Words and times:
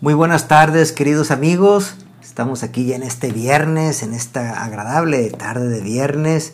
Muy 0.00 0.14
buenas 0.14 0.46
tardes, 0.46 0.92
queridos 0.92 1.32
amigos. 1.32 1.96
Estamos 2.22 2.62
aquí 2.62 2.86
ya 2.86 2.94
en 2.94 3.02
este 3.02 3.32
viernes, 3.32 4.04
en 4.04 4.14
esta 4.14 4.62
agradable 4.62 5.28
tarde 5.30 5.68
de 5.68 5.80
viernes, 5.80 6.52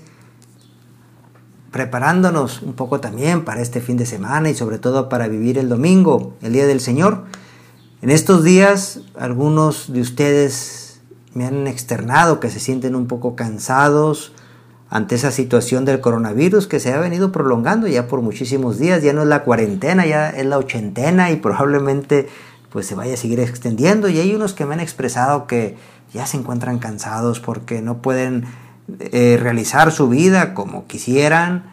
preparándonos 1.71 2.63
un 2.63 2.73
poco 2.73 3.01
también 3.01 3.45
para 3.45 3.61
este 3.61 3.83
fin 3.83 3.99
de 3.99 4.07
semana 4.07 4.49
y 4.49 4.55
sobre 4.55 4.79
todo 4.79 5.11
para 5.11 5.29
vivir 5.29 5.59
el 5.59 5.69
domingo, 5.69 6.33
el 6.41 6.55
Día 6.55 6.67
del 6.67 6.81
Señor. 6.81 7.25
En 8.01 8.09
estos 8.09 8.45
días, 8.45 9.01
algunos 9.15 9.93
de 9.93 10.01
ustedes 10.01 11.03
me 11.35 11.45
han 11.45 11.67
externado 11.67 12.41
que 12.41 12.49
se 12.49 12.61
sienten 12.61 12.95
un 12.95 13.09
poco 13.09 13.37
cansados 13.37 14.33
ante 14.89 15.17
esa 15.17 15.31
situación 15.31 15.85
del 15.85 16.01
coronavirus 16.01 16.67
que 16.67 16.81
se 16.81 16.95
ha 16.95 16.99
venido 16.99 17.31
prolongando 17.31 17.89
ya 17.89 18.07
por 18.07 18.23
muchísimos 18.23 18.79
días. 18.79 19.03
Ya 19.03 19.13
no 19.13 19.21
es 19.21 19.29
la 19.29 19.45
cuarentena, 19.45 20.07
ya 20.07 20.31
es 20.31 20.47
la 20.47 20.57
ochentena 20.57 21.31
y 21.31 21.37
probablemente 21.37 22.29
pues 22.75 22.89
se 22.89 22.97
vaya 22.97 23.15
a 23.15 23.17
seguir 23.17 23.39
extendiendo 23.39 24.09
y 24.09 24.19
hay 24.19 24.35
unos 24.35 24.53
que 24.53 24.67
me 24.67 24.75
han 24.75 24.81
expresado 24.81 25.47
que 25.47 25.77
ya 26.13 26.27
se 26.27 26.37
encuentran 26.39 26.81
cansados 26.81 27.39
porque 27.39 27.81
no 27.83 27.99
pueden 27.99 28.47
eh, 28.99 29.39
realizar 29.41 29.93
su 29.93 30.09
vida 30.09 30.55
como 30.55 30.89
quisieran. 30.89 31.71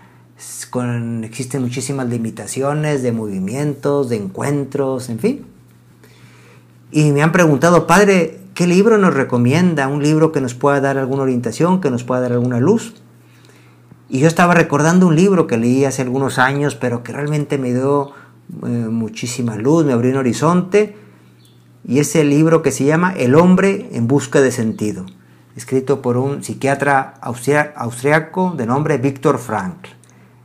Con, 0.69 1.23
existen 1.23 1.63
muchísimas 1.63 2.07
limitaciones 2.07 3.01
de 3.01 3.13
movimientos, 3.13 4.09
de 4.09 4.17
encuentros, 4.17 5.09
en 5.09 5.17
fin. 5.17 5.45
Y 6.91 7.11
me 7.11 7.23
han 7.23 7.31
preguntado, 7.31 7.87
padre, 7.87 8.39
¿qué 8.53 8.67
libro 8.67 8.99
nos 8.99 9.15
recomienda? 9.15 9.87
Un 9.87 10.03
libro 10.03 10.31
que 10.31 10.39
nos 10.39 10.53
pueda 10.53 10.81
dar 10.81 10.99
alguna 10.99 11.23
orientación, 11.23 11.81
que 11.81 11.89
nos 11.89 12.03
pueda 12.03 12.21
dar 12.21 12.33
alguna 12.33 12.59
luz. 12.59 12.93
Y 14.07 14.20
yo 14.20 14.27
estaba 14.27 14.53
recordando 14.53 15.07
un 15.07 15.15
libro 15.15 15.47
que 15.47 15.57
leí 15.57 15.83
hace 15.83 16.03
algunos 16.03 16.37
años, 16.37 16.75
pero 16.75 17.01
que 17.01 17.11
realmente 17.11 17.57
me 17.57 17.73
dio 17.73 18.11
eh, 18.63 18.67
muchísima 18.67 19.55
luz, 19.55 19.85
me 19.85 19.93
abrió 19.93 20.11
un 20.11 20.17
horizonte. 20.17 20.97
Y 21.83 21.99
es 21.99 22.15
el 22.15 22.29
libro 22.29 22.61
que 22.61 22.71
se 22.71 22.85
llama 22.85 23.13
El 23.17 23.35
hombre 23.35 23.89
en 23.93 24.07
busca 24.07 24.39
de 24.39 24.51
sentido, 24.51 25.05
escrito 25.55 26.01
por 26.01 26.15
un 26.17 26.43
psiquiatra 26.43 27.15
austriaco 27.21 28.53
de 28.55 28.67
nombre 28.67 28.98
Víctor 28.98 29.39
Frankl. 29.39 29.89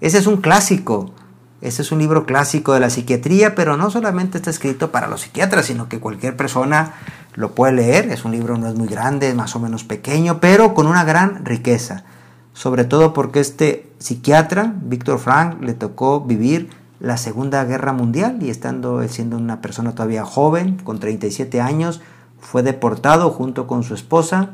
Ese 0.00 0.18
es 0.18 0.26
un 0.26 0.38
clásico, 0.38 1.12
ese 1.60 1.82
es 1.82 1.92
un 1.92 1.98
libro 1.98 2.26
clásico 2.26 2.72
de 2.72 2.80
la 2.80 2.90
psiquiatría, 2.90 3.54
pero 3.54 3.76
no 3.76 3.90
solamente 3.90 4.38
está 4.38 4.50
escrito 4.50 4.92
para 4.92 5.08
los 5.08 5.22
psiquiatras, 5.22 5.66
sino 5.66 5.88
que 5.88 6.00
cualquier 6.00 6.36
persona 6.36 6.94
lo 7.34 7.54
puede 7.54 7.74
leer. 7.74 8.10
Es 8.10 8.24
un 8.24 8.32
libro 8.32 8.56
no 8.56 8.68
es 8.68 8.74
muy 8.74 8.88
grande, 8.88 9.28
es 9.28 9.34
más 9.34 9.56
o 9.56 9.60
menos 9.60 9.84
pequeño, 9.84 10.40
pero 10.40 10.74
con 10.74 10.86
una 10.86 11.04
gran 11.04 11.44
riqueza. 11.44 12.04
Sobre 12.52 12.84
todo 12.84 13.12
porque 13.12 13.40
este 13.40 13.90
psiquiatra, 13.98 14.74
Víctor 14.82 15.18
Frank, 15.18 15.62
le 15.62 15.74
tocó 15.74 16.22
vivir 16.22 16.70
la 17.00 17.16
Segunda 17.16 17.64
Guerra 17.64 17.92
Mundial 17.92 18.38
y 18.42 18.50
estando 18.50 19.06
siendo 19.08 19.36
una 19.36 19.60
persona 19.60 19.94
todavía 19.94 20.24
joven, 20.24 20.78
con 20.82 20.98
37 20.98 21.60
años, 21.60 22.00
fue 22.38 22.62
deportado 22.62 23.30
junto 23.30 23.66
con 23.66 23.82
su 23.82 23.94
esposa 23.94 24.50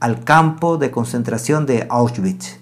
al 0.00 0.24
campo 0.24 0.78
de 0.78 0.90
concentración 0.90 1.66
de 1.66 1.86
Auschwitz. 1.88 2.58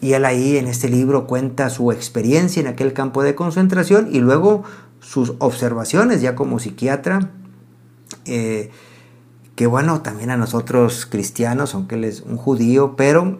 Y 0.00 0.14
él 0.14 0.24
ahí 0.24 0.56
en 0.56 0.66
este 0.66 0.88
libro 0.88 1.26
cuenta 1.26 1.68
su 1.68 1.92
experiencia 1.92 2.60
en 2.60 2.68
aquel 2.68 2.92
campo 2.92 3.22
de 3.22 3.34
concentración 3.34 4.08
y 4.10 4.20
luego 4.20 4.62
sus 5.00 5.34
observaciones 5.38 6.22
ya 6.22 6.34
como 6.34 6.58
psiquiatra, 6.58 7.30
eh, 8.24 8.70
que 9.56 9.66
bueno, 9.66 10.00
también 10.00 10.30
a 10.30 10.38
nosotros 10.38 11.04
cristianos, 11.04 11.74
aunque 11.74 11.96
él 11.96 12.04
es 12.04 12.22
un 12.22 12.38
judío, 12.38 12.96
pero 12.96 13.38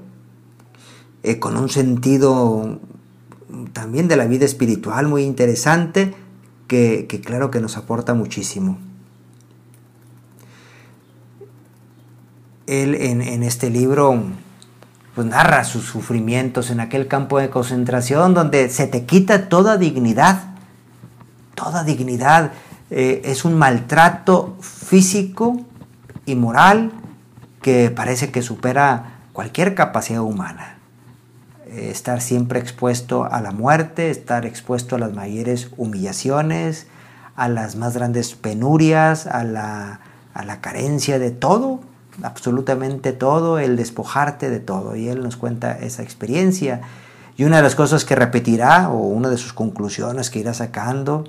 eh, 1.23 1.39
con 1.39 1.57
un 1.57 1.71
sentido 1.71 2.79
también 3.73 4.09
de 4.09 4.17
la 4.17 4.27
vida 4.27 4.45
espiritual 4.45 5.09
muy 5.09 5.23
interesante 5.23 6.15
que, 6.67 7.07
claro 7.25 7.51
que 7.51 7.61
nos 7.61 7.77
aporta 7.77 8.15
muchísimo. 8.15 8.79
Él 12.67 12.95
en, 12.95 13.43
este 13.43 13.69
libro 13.71 14.23
pues 15.17 15.27
narra 15.27 15.65
sus 15.65 15.85
sufrimientos 15.85 16.71
en 16.71 16.79
aquel 16.79 17.09
campo 17.09 17.41
de 17.41 17.51
concentración 17.51 18.33
donde 18.33 18.69
se 18.69 18.87
te 18.87 19.05
quita 19.05 19.49
toda 19.49 19.77
dignidad, 19.77 20.55
toda 21.57 21.83
dignidad. 21.83 22.53
Eh, 22.91 23.23
es 23.25 23.45
un 23.45 23.59
maltrato 23.59 24.57
físico 24.61 25.61
y 26.27 26.37
moral 26.37 26.93
que 27.61 27.91
parece 27.91 28.31
que 28.31 28.43
supera 28.43 29.23
cualquier 29.33 29.75
capacidad 29.75 30.23
humana. 30.23 30.80
Eh, 31.71 31.91
estar 31.91 32.21
siempre 32.21 32.59
expuesto 32.59 33.25
a 33.25 33.41
la 33.41 33.53
muerte, 33.53 34.11
estar 34.11 34.45
expuesto 34.45 34.97
a 34.97 34.99
las 34.99 35.13
mayores 35.13 35.71
humillaciones, 35.77 36.89
a 37.37 37.49
las 37.49 37.77
más 37.77 37.95
grandes 37.95 38.35
penurias, 38.35 39.29
a 39.29 39.45
la, 39.45 40.01
a 40.35 40.45
la 40.45 40.61
carencia 40.61 41.21
de 41.21 41.31
todo, 41.31 41.81
absolutamente 42.25 43.13
todo, 43.13 43.61
el 43.61 43.77
despojarte 43.77 44.51
de 44.51 44.59
todo. 44.59 44.97
Y 44.97 45.09
él 45.09 45.23
nos 45.23 45.37
cuenta 45.37 45.79
esa 45.79 46.03
experiencia. 46.03 46.81
Y 47.37 47.45
una 47.45 47.59
de 47.59 47.63
las 47.63 47.77
cosas 47.77 48.05
que 48.05 48.17
repetirá, 48.17 48.91
o 48.91 49.07
una 49.07 49.29
de 49.29 49.37
sus 49.37 49.53
conclusiones 49.53 50.29
que 50.29 50.41
irá 50.41 50.55
sacando, 50.55 51.23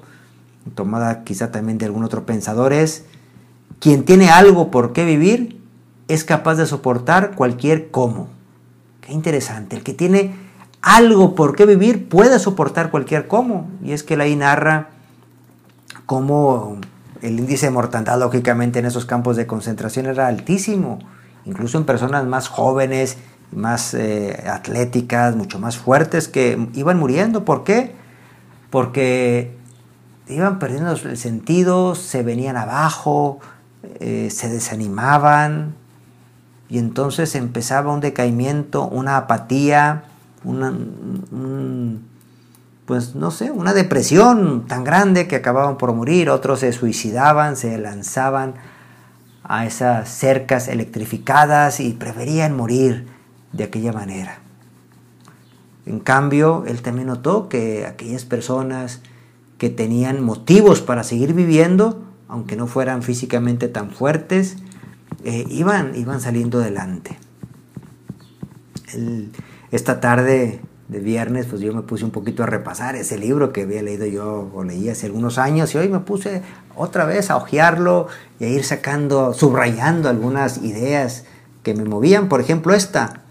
tomada 0.73 1.23
quizá 1.23 1.51
también 1.51 1.77
de 1.77 1.85
algún 1.85 2.03
otro 2.03 2.25
pensador, 2.25 2.73
es, 2.73 3.05
quien 3.79 4.05
tiene 4.05 4.31
algo 4.31 4.71
por 4.71 4.91
qué 4.91 5.05
vivir 5.05 5.61
es 6.07 6.23
capaz 6.23 6.55
de 6.55 6.65
soportar 6.65 7.35
cualquier 7.35 7.91
cómo. 7.91 8.40
Qué 9.01 9.13
interesante. 9.13 9.75
El 9.75 9.83
que 9.83 9.93
tiene 9.93 10.35
algo 10.81 11.35
por 11.35 11.55
qué 11.55 11.65
vivir 11.65 12.09
puede 12.09 12.39
soportar 12.39 12.91
cualquier 12.91 13.27
cómo. 13.27 13.69
Y 13.83 13.91
es 13.91 14.03
que 14.03 14.15
él 14.15 14.21
ahí 14.21 14.35
narra 14.35 14.89
cómo 16.05 16.77
el 17.21 17.39
índice 17.39 17.67
de 17.67 17.71
mortandad, 17.71 18.19
lógicamente, 18.19 18.79
en 18.79 18.85
esos 18.85 19.05
campos 19.05 19.35
de 19.37 19.47
concentración 19.47 20.07
era 20.07 20.27
altísimo. 20.27 20.99
Incluso 21.45 21.77
en 21.77 21.85
personas 21.85 22.25
más 22.25 22.47
jóvenes, 22.47 23.17
más 23.51 23.93
eh, 23.93 24.43
atléticas, 24.47 25.35
mucho 25.35 25.59
más 25.59 25.77
fuertes, 25.77 26.27
que 26.27 26.67
iban 26.73 26.97
muriendo. 26.97 27.45
¿Por 27.45 27.63
qué? 27.63 27.95
Porque 28.69 29.55
iban 30.27 30.59
perdiendo 30.59 30.91
el 30.91 31.17
sentido, 31.17 31.95
se 31.95 32.23
venían 32.23 32.57
abajo, 32.57 33.39
eh, 33.99 34.29
se 34.31 34.49
desanimaban, 34.49 35.75
y 36.71 36.79
entonces 36.79 37.35
empezaba 37.35 37.93
un 37.93 37.99
decaimiento, 37.99 38.87
una 38.87 39.17
apatía, 39.17 40.05
una, 40.45 40.73
pues 42.85 43.13
no 43.13 43.29
sé, 43.29 43.51
una 43.51 43.73
depresión 43.73 44.67
tan 44.67 44.85
grande 44.85 45.27
que 45.27 45.35
acababan 45.35 45.77
por 45.77 45.93
morir, 45.93 46.29
otros 46.29 46.61
se 46.61 46.71
suicidaban, 46.71 47.57
se 47.57 47.77
lanzaban 47.77 48.53
a 49.43 49.65
esas 49.65 50.07
cercas 50.07 50.69
electrificadas 50.69 51.81
y 51.81 51.91
preferían 51.91 52.55
morir 52.55 53.05
de 53.51 53.65
aquella 53.65 53.91
manera. 53.91 54.39
En 55.85 55.99
cambio, 55.99 56.63
él 56.65 56.81
también 56.81 57.07
notó 57.07 57.49
que 57.49 57.85
aquellas 57.85 58.23
personas 58.23 59.01
que 59.57 59.69
tenían 59.69 60.23
motivos 60.23 60.79
para 60.79 61.03
seguir 61.03 61.33
viviendo, 61.33 62.01
aunque 62.29 62.55
no 62.55 62.65
fueran 62.65 63.03
físicamente 63.03 63.67
tan 63.67 63.91
fuertes, 63.91 64.55
eh, 65.23 65.45
iban, 65.49 65.95
iban 65.95 66.21
saliendo 66.21 66.59
adelante. 66.59 67.17
esta 69.71 69.99
tarde 69.99 70.61
de 70.91 70.99
viernes, 70.99 71.45
pues 71.45 71.61
yo 71.61 71.73
me 71.73 71.83
puse 71.83 72.03
un 72.03 72.11
poquito 72.11 72.43
a 72.43 72.47
repasar 72.47 72.97
ese 72.97 73.17
libro 73.17 73.53
que 73.53 73.61
había 73.61 73.81
leído 73.81 74.05
yo 74.05 74.51
o 74.53 74.63
leí 74.65 74.89
hace 74.89 75.05
algunos 75.05 75.37
años 75.37 75.73
y 75.73 75.77
hoy 75.77 75.87
me 75.87 75.99
puse 75.99 76.41
otra 76.75 77.05
vez 77.05 77.29
a 77.31 77.37
hojearlo 77.37 78.07
y 78.39 78.45
a 78.45 78.49
ir 78.49 78.65
sacando, 78.65 79.33
subrayando 79.33 80.09
algunas 80.09 80.57
ideas 80.57 81.23
que 81.63 81.73
me 81.73 81.85
movían. 81.85 82.27
Por 82.27 82.41
ejemplo, 82.41 82.73
esta, 82.73 83.21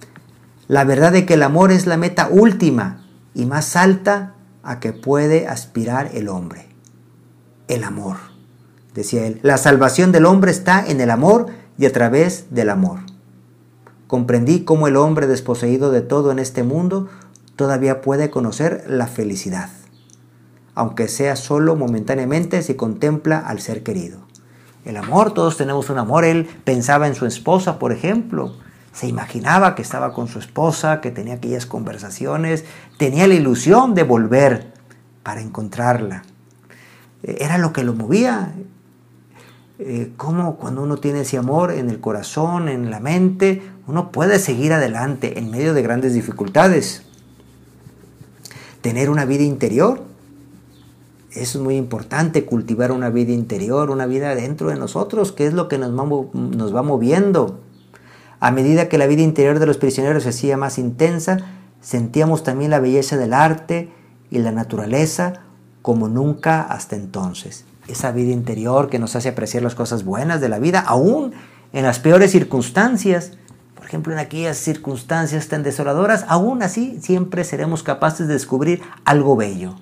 la 0.68 0.84
verdad 0.84 1.12
de 1.12 1.26
que 1.26 1.34
el 1.34 1.42
amor 1.42 1.70
es 1.70 1.86
la 1.86 1.98
meta 1.98 2.28
última 2.30 3.04
y 3.34 3.44
más 3.44 3.76
alta 3.76 4.34
a 4.62 4.80
que 4.80 4.92
puede 4.94 5.46
aspirar 5.46 6.10
el 6.14 6.28
hombre. 6.28 6.66
El 7.68 7.84
amor, 7.84 8.16
decía 8.94 9.26
él. 9.26 9.38
La 9.42 9.58
salvación 9.58 10.12
del 10.12 10.24
hombre 10.24 10.50
está 10.50 10.84
en 10.86 11.00
el 11.02 11.10
amor 11.10 11.59
y 11.80 11.86
a 11.86 11.92
través 11.92 12.44
del 12.50 12.68
amor. 12.68 12.98
Comprendí 14.06 14.64
cómo 14.64 14.86
el 14.86 14.96
hombre 14.96 15.26
desposeído 15.26 15.90
de 15.90 16.02
todo 16.02 16.30
en 16.30 16.38
este 16.38 16.62
mundo 16.62 17.08
todavía 17.56 18.02
puede 18.02 18.28
conocer 18.28 18.84
la 18.86 19.06
felicidad, 19.06 19.70
aunque 20.74 21.08
sea 21.08 21.36
solo 21.36 21.76
momentáneamente 21.76 22.60
si 22.60 22.74
contempla 22.74 23.38
al 23.38 23.60
ser 23.60 23.82
querido. 23.82 24.18
El 24.84 24.98
amor, 24.98 25.32
todos 25.32 25.56
tenemos 25.56 25.88
un 25.88 25.96
amor. 25.96 26.26
Él 26.26 26.50
pensaba 26.64 27.06
en 27.06 27.14
su 27.14 27.24
esposa, 27.24 27.78
por 27.78 27.92
ejemplo. 27.92 28.56
Se 28.92 29.06
imaginaba 29.06 29.74
que 29.74 29.80
estaba 29.80 30.12
con 30.12 30.28
su 30.28 30.38
esposa, 30.38 31.00
que 31.00 31.10
tenía 31.10 31.34
aquellas 31.34 31.64
conversaciones, 31.64 32.66
tenía 32.98 33.26
la 33.26 33.34
ilusión 33.34 33.94
de 33.94 34.02
volver 34.02 34.74
para 35.22 35.40
encontrarla. 35.40 36.24
Era 37.22 37.56
lo 37.56 37.72
que 37.72 37.84
lo 37.84 37.94
movía, 37.94 38.52
eh, 39.82 40.12
cómo 40.18 40.56
cuando 40.56 40.82
uno 40.82 40.98
tiene 40.98 41.22
ese 41.22 41.38
amor 41.38 41.72
en 41.72 41.88
el 41.88 42.00
corazón, 42.00 42.68
en 42.68 42.90
la 42.90 43.00
mente, 43.00 43.62
uno 43.86 44.12
puede 44.12 44.38
seguir 44.38 44.74
adelante 44.74 45.38
en 45.38 45.50
medio 45.50 45.72
de 45.72 45.80
grandes 45.80 46.12
dificultades. 46.12 47.02
Tener 48.82 49.08
una 49.08 49.24
vida 49.24 49.42
interior 49.42 50.02
es 51.32 51.56
muy 51.56 51.76
importante 51.76 52.44
cultivar 52.44 52.92
una 52.92 53.08
vida 53.08 53.32
interior, 53.32 53.90
una 53.90 54.04
vida 54.04 54.34
dentro 54.34 54.68
de 54.68 54.76
nosotros, 54.76 55.32
que 55.32 55.46
es 55.46 55.54
lo 55.54 55.68
que 55.68 55.78
nos 55.78 55.92
nos 56.34 56.76
va 56.76 56.82
moviendo. 56.82 57.60
A 58.38 58.50
medida 58.50 58.90
que 58.90 58.98
la 58.98 59.06
vida 59.06 59.22
interior 59.22 59.60
de 59.60 59.66
los 59.66 59.78
prisioneros 59.78 60.24
se 60.24 60.28
hacía 60.28 60.58
más 60.58 60.78
intensa, 60.78 61.38
sentíamos 61.80 62.42
también 62.42 62.70
la 62.70 62.80
belleza 62.80 63.16
del 63.16 63.32
arte 63.32 63.90
y 64.30 64.40
la 64.40 64.52
naturaleza 64.52 65.44
como 65.80 66.08
nunca 66.08 66.60
hasta 66.60 66.96
entonces. 66.96 67.64
Esa 67.90 68.12
vida 68.12 68.32
interior 68.32 68.88
que 68.88 68.98
nos 68.98 69.16
hace 69.16 69.28
apreciar 69.28 69.62
las 69.62 69.74
cosas 69.74 70.04
buenas 70.04 70.40
de 70.40 70.48
la 70.48 70.58
vida, 70.58 70.80
aún 70.80 71.32
en 71.72 71.84
las 71.84 71.98
peores 71.98 72.30
circunstancias. 72.30 73.32
Por 73.74 73.84
ejemplo, 73.84 74.12
en 74.12 74.18
aquellas 74.18 74.58
circunstancias 74.58 75.48
tan 75.48 75.62
desoladoras, 75.62 76.24
aún 76.28 76.62
así 76.62 76.98
siempre 77.00 77.44
seremos 77.44 77.82
capaces 77.82 78.28
de 78.28 78.34
descubrir 78.34 78.82
algo 79.04 79.36
bello. 79.36 79.74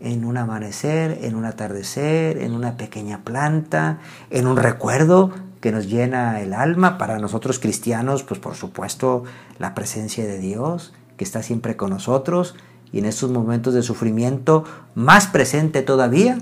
En 0.00 0.24
un 0.24 0.36
amanecer, 0.36 1.18
en 1.22 1.34
un 1.34 1.44
atardecer, 1.44 2.38
en 2.38 2.54
una 2.54 2.76
pequeña 2.76 3.24
planta, 3.24 3.98
en 4.30 4.46
un 4.46 4.56
recuerdo 4.56 5.32
que 5.60 5.72
nos 5.72 5.88
llena 5.88 6.40
el 6.40 6.52
alma. 6.52 6.98
Para 6.98 7.18
nosotros 7.18 7.58
cristianos, 7.58 8.22
pues 8.22 8.38
por 8.38 8.54
supuesto, 8.54 9.24
la 9.58 9.74
presencia 9.74 10.24
de 10.24 10.38
Dios, 10.38 10.92
que 11.16 11.24
está 11.24 11.42
siempre 11.42 11.76
con 11.76 11.90
nosotros 11.90 12.54
y 12.92 13.00
en 13.00 13.06
estos 13.06 13.30
momentos 13.30 13.74
de 13.74 13.82
sufrimiento 13.82 14.64
más 14.94 15.26
presente 15.26 15.82
todavía. 15.82 16.38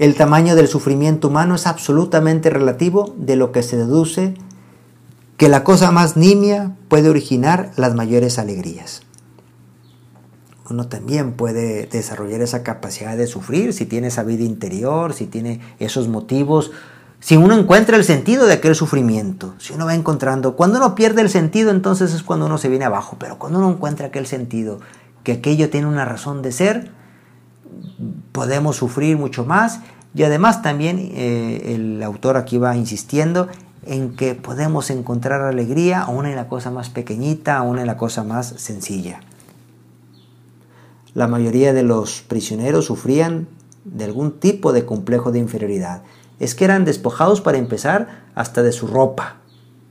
El 0.00 0.14
tamaño 0.14 0.56
del 0.56 0.66
sufrimiento 0.66 1.28
humano 1.28 1.56
es 1.56 1.66
absolutamente 1.66 2.48
relativo 2.48 3.14
de 3.18 3.36
lo 3.36 3.52
que 3.52 3.62
se 3.62 3.76
deduce 3.76 4.32
que 5.36 5.50
la 5.50 5.62
cosa 5.62 5.90
más 5.90 6.16
nimia 6.16 6.74
puede 6.88 7.10
originar 7.10 7.72
las 7.76 7.94
mayores 7.94 8.38
alegrías. 8.38 9.02
Uno 10.70 10.88
también 10.88 11.34
puede 11.34 11.84
desarrollar 11.84 12.40
esa 12.40 12.62
capacidad 12.62 13.14
de 13.14 13.26
sufrir 13.26 13.74
si 13.74 13.84
tiene 13.84 14.06
esa 14.06 14.22
vida 14.22 14.42
interior, 14.42 15.12
si 15.12 15.26
tiene 15.26 15.60
esos 15.78 16.08
motivos, 16.08 16.70
si 17.18 17.36
uno 17.36 17.54
encuentra 17.54 17.98
el 17.98 18.04
sentido 18.04 18.46
de 18.46 18.54
aquel 18.54 18.74
sufrimiento, 18.74 19.54
si 19.58 19.74
uno 19.74 19.84
va 19.84 19.94
encontrando, 19.94 20.56
cuando 20.56 20.78
uno 20.78 20.94
pierde 20.94 21.20
el 21.20 21.28
sentido, 21.28 21.72
entonces 21.72 22.14
es 22.14 22.22
cuando 22.22 22.46
uno 22.46 22.56
se 22.56 22.70
viene 22.70 22.86
abajo, 22.86 23.16
pero 23.20 23.38
cuando 23.38 23.58
uno 23.58 23.70
encuentra 23.70 24.06
aquel 24.06 24.26
sentido, 24.26 24.80
que 25.24 25.32
aquello 25.32 25.68
tiene 25.68 25.88
una 25.88 26.06
razón 26.06 26.40
de 26.40 26.52
ser, 26.52 26.99
podemos 28.32 28.76
sufrir 28.76 29.16
mucho 29.16 29.44
más 29.44 29.80
y 30.14 30.22
además 30.24 30.62
también 30.62 30.98
eh, 30.98 31.74
el 31.74 32.02
autor 32.02 32.36
aquí 32.36 32.58
va 32.58 32.76
insistiendo 32.76 33.48
en 33.86 34.14
que 34.16 34.34
podemos 34.34 34.90
encontrar 34.90 35.42
alegría 35.42 36.02
aún 36.02 36.26
en 36.26 36.36
la 36.36 36.48
cosa 36.48 36.70
más 36.70 36.90
pequeñita, 36.90 37.56
aún 37.56 37.78
en 37.78 37.86
la 37.86 37.96
cosa 37.96 38.24
más 38.24 38.54
sencilla. 38.58 39.20
La 41.14 41.26
mayoría 41.26 41.72
de 41.72 41.82
los 41.82 42.22
prisioneros 42.22 42.86
sufrían 42.86 43.48
de 43.84 44.04
algún 44.04 44.38
tipo 44.38 44.72
de 44.72 44.84
complejo 44.84 45.32
de 45.32 45.38
inferioridad. 45.38 46.02
Es 46.38 46.54
que 46.54 46.64
eran 46.64 46.84
despojados 46.84 47.40
para 47.40 47.58
empezar 47.58 48.24
hasta 48.34 48.62
de 48.62 48.72
su 48.72 48.86
ropa, 48.86 49.36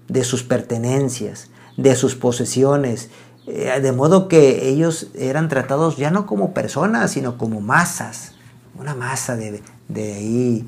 de 0.08 0.24
sus 0.24 0.44
pertenencias, 0.44 1.50
de 1.78 1.96
sus 1.96 2.16
posesiones, 2.16 3.10
eh, 3.52 3.80
de 3.82 3.92
modo 3.92 4.28
que 4.28 4.70
ellos 4.70 5.08
eran 5.16 5.50
tratados 5.50 5.98
ya 5.98 6.12
no 6.12 6.26
como 6.28 6.54
personas, 6.54 7.12
sino 7.12 7.38
como 7.38 7.62
masas, 7.62 8.34
una 8.78 8.94
masa 8.94 9.36
de, 9.36 9.64
de 9.88 10.66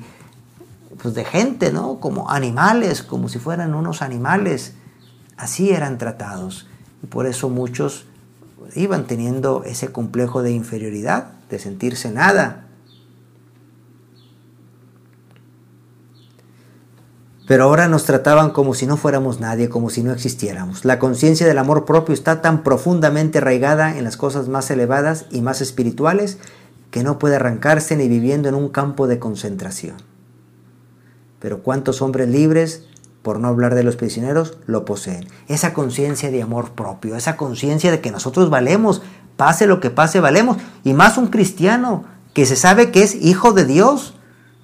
pues 1.00 1.14
de 1.14 1.24
gente, 1.24 1.72
¿no? 1.72 2.00
Como 2.00 2.30
animales, 2.30 3.02
como 3.02 3.28
si 3.28 3.38
fueran 3.38 3.74
unos 3.74 4.02
animales. 4.02 4.74
Así 5.36 5.70
eran 5.70 5.98
tratados. 5.98 6.66
Y 7.02 7.06
por 7.06 7.26
eso 7.26 7.48
muchos 7.48 8.06
iban 8.74 9.06
teniendo 9.06 9.64
ese 9.64 9.92
complejo 9.92 10.42
de 10.42 10.52
inferioridad, 10.52 11.28
de 11.50 11.58
sentirse 11.58 12.10
nada. 12.10 12.61
Pero 17.46 17.64
ahora 17.64 17.88
nos 17.88 18.04
trataban 18.04 18.50
como 18.50 18.74
si 18.74 18.86
no 18.86 18.96
fuéramos 18.96 19.40
nadie, 19.40 19.68
como 19.68 19.90
si 19.90 20.02
no 20.02 20.12
existiéramos. 20.12 20.84
La 20.84 20.98
conciencia 20.98 21.46
del 21.46 21.58
amor 21.58 21.84
propio 21.84 22.14
está 22.14 22.40
tan 22.40 22.62
profundamente 22.62 23.38
arraigada 23.38 23.98
en 23.98 24.04
las 24.04 24.16
cosas 24.16 24.48
más 24.48 24.70
elevadas 24.70 25.26
y 25.30 25.40
más 25.40 25.60
espirituales 25.60 26.38
que 26.90 27.02
no 27.02 27.18
puede 27.18 27.36
arrancarse 27.36 27.96
ni 27.96 28.08
viviendo 28.08 28.48
en 28.48 28.54
un 28.54 28.68
campo 28.68 29.08
de 29.08 29.18
concentración. 29.18 29.96
Pero 31.40 31.62
¿cuántos 31.62 32.00
hombres 32.00 32.28
libres 32.28 32.84
por 33.22 33.38
no 33.38 33.48
hablar 33.48 33.74
de 33.74 33.84
los 33.84 33.96
prisioneros, 33.96 34.58
lo 34.66 34.84
poseen. 34.84 35.28
Esa 35.48 35.72
conciencia 35.72 36.30
de 36.30 36.42
amor 36.42 36.72
propio, 36.72 37.16
esa 37.16 37.36
conciencia 37.36 37.90
de 37.90 38.00
que 38.00 38.10
nosotros 38.10 38.50
valemos, 38.50 39.02
pase 39.36 39.66
lo 39.66 39.80
que 39.80 39.90
pase, 39.90 40.20
valemos. 40.20 40.58
Y 40.84 40.92
más 40.92 41.16
un 41.18 41.28
cristiano 41.28 42.04
que 42.34 42.46
se 42.46 42.56
sabe 42.56 42.90
que 42.90 43.02
es 43.02 43.14
hijo 43.14 43.52
de 43.52 43.64
Dios, 43.64 44.14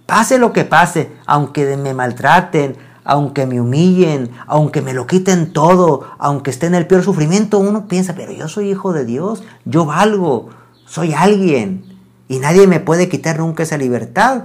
pase 0.08 0.38
lo 0.38 0.54
que 0.54 0.64
pase, 0.64 1.12
aunque 1.26 1.76
me 1.76 1.92
maltraten, 1.92 2.78
aunque 3.04 3.44
me 3.44 3.60
humillen, 3.60 4.30
aunque 4.46 4.80
me 4.80 4.94
lo 4.94 5.06
quiten 5.06 5.52
todo, 5.52 6.06
aunque 6.16 6.50
esté 6.50 6.64
en 6.64 6.74
el 6.74 6.86
peor 6.86 7.02
sufrimiento, 7.02 7.58
uno 7.58 7.88
piensa, 7.88 8.14
pero 8.14 8.32
yo 8.32 8.48
soy 8.48 8.70
hijo 8.70 8.94
de 8.94 9.04
Dios, 9.04 9.42
yo 9.66 9.84
valgo, 9.84 10.48
soy 10.86 11.12
alguien. 11.12 11.84
Y 12.26 12.38
nadie 12.38 12.66
me 12.66 12.80
puede 12.80 13.10
quitar 13.10 13.38
nunca 13.38 13.64
esa 13.64 13.76
libertad 13.76 14.44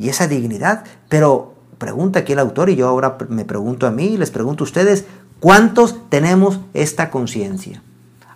y 0.00 0.08
esa 0.08 0.26
dignidad. 0.26 0.82
Pero 1.08 1.54
pregunta 1.78 2.18
aquí 2.18 2.32
el 2.32 2.40
autor 2.40 2.68
y 2.68 2.74
yo 2.74 2.88
ahora 2.88 3.18
me 3.28 3.44
pregunto 3.44 3.86
a 3.86 3.92
mí, 3.92 4.16
les 4.16 4.32
pregunto 4.32 4.64
a 4.64 4.66
ustedes, 4.66 5.04
¿cuántos 5.38 6.10
tenemos 6.10 6.58
esta 6.74 7.12
conciencia? 7.12 7.84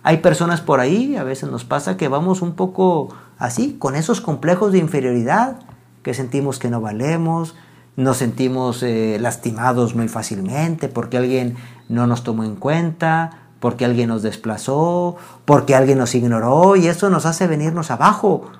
Hay 0.01 0.19
personas 0.19 0.61
por 0.61 0.79
ahí, 0.79 1.17
a 1.17 1.25
veces 1.25 1.51
nos 1.51 1.65
pasa 1.65 1.97
que 1.97 2.07
vamos 2.07 2.41
un 2.41 2.53
poco 2.53 3.09
así, 3.37 3.75
con 3.77 3.95
esos 3.97 4.21
complejos 4.21 4.71
de 4.71 4.77
inferioridad, 4.77 5.57
que 6.03 6.13
sentimos 6.13 6.59
que 6.59 6.69
no 6.69 6.81
valemos, 6.81 7.55
nos 7.95 8.17
sentimos 8.17 8.83
eh, 8.83 9.17
lastimados 9.19 9.95
muy 9.95 10.07
fácilmente 10.07 10.89
porque 10.89 11.17
alguien 11.17 11.55
no 11.89 12.07
nos 12.07 12.23
tomó 12.23 12.43
en 12.43 12.55
cuenta, 12.55 13.49
porque 13.59 13.85
alguien 13.85 14.09
nos 14.09 14.21
desplazó, 14.21 15.15
porque 15.45 15.75
alguien 15.75 15.97
nos 15.97 16.13
ignoró 16.13 16.75
y 16.75 16.87
eso 16.87 17.09
nos 17.09 17.25
hace 17.25 17.47
venirnos 17.47 17.91
abajo 17.91 18.51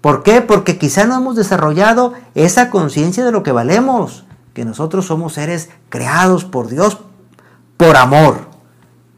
¿Por 0.00 0.22
qué? 0.22 0.40
Porque 0.42 0.78
quizá 0.78 1.06
no 1.06 1.16
hemos 1.16 1.36
desarrollado 1.36 2.14
esa 2.34 2.70
conciencia 2.70 3.24
de 3.24 3.32
lo 3.32 3.42
que 3.42 3.52
valemos, 3.52 4.24
que 4.54 4.64
nosotros 4.64 5.06
somos 5.06 5.34
seres 5.34 5.70
creados 5.88 6.44
por 6.44 6.68
Dios 6.68 6.98
por 7.76 7.96
amor 7.96 8.48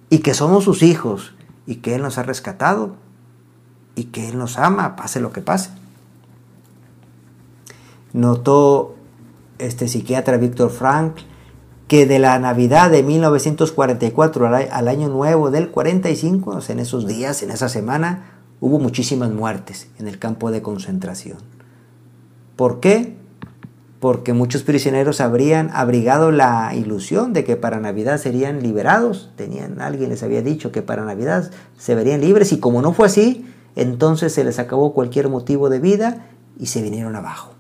y 0.08 0.18
que 0.18 0.34
somos 0.34 0.64
sus 0.64 0.82
hijos 0.82 1.34
y 1.66 1.76
que 1.76 1.94
Él 1.94 2.02
nos 2.02 2.18
ha 2.18 2.22
rescatado 2.22 2.96
y 3.94 4.04
que 4.04 4.28
Él 4.28 4.38
nos 4.38 4.58
ama, 4.58 4.96
pase 4.96 5.20
lo 5.20 5.32
que 5.32 5.42
pase. 5.42 5.70
Notó 8.12 8.96
este 9.58 9.88
psiquiatra 9.88 10.36
Víctor 10.36 10.70
Frank 10.70 11.18
que 11.90 12.06
de 12.06 12.20
la 12.20 12.38
Navidad 12.38 12.88
de 12.90 13.02
1944 13.02 14.46
al 14.46 14.88
año 14.88 15.08
nuevo 15.08 15.50
del 15.50 15.70
45, 15.70 16.60
en 16.68 16.78
esos 16.78 17.08
días, 17.08 17.42
en 17.42 17.50
esa 17.50 17.68
semana, 17.68 18.42
hubo 18.60 18.78
muchísimas 18.78 19.32
muertes 19.32 19.88
en 19.98 20.06
el 20.06 20.20
campo 20.20 20.52
de 20.52 20.62
concentración. 20.62 21.38
¿Por 22.54 22.78
qué? 22.78 23.16
Porque 23.98 24.32
muchos 24.32 24.62
prisioneros 24.62 25.20
habrían 25.20 25.68
abrigado 25.72 26.30
la 26.30 26.72
ilusión 26.76 27.32
de 27.32 27.42
que 27.42 27.56
para 27.56 27.80
Navidad 27.80 28.18
serían 28.18 28.62
liberados. 28.62 29.32
Tenían, 29.34 29.80
alguien 29.80 30.10
les 30.10 30.22
había 30.22 30.42
dicho 30.42 30.70
que 30.70 30.82
para 30.82 31.04
Navidad 31.04 31.50
se 31.76 31.96
verían 31.96 32.20
libres 32.20 32.52
y 32.52 32.60
como 32.60 32.82
no 32.82 32.92
fue 32.92 33.06
así, 33.06 33.46
entonces 33.74 34.32
se 34.32 34.44
les 34.44 34.60
acabó 34.60 34.94
cualquier 34.94 35.28
motivo 35.28 35.68
de 35.68 35.80
vida 35.80 36.28
y 36.56 36.66
se 36.66 36.82
vinieron 36.82 37.16
abajo. 37.16 37.59